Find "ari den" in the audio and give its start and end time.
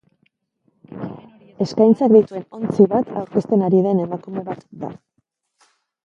3.67-4.01